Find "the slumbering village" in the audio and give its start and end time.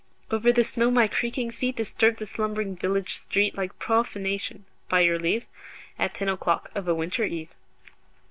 2.17-3.13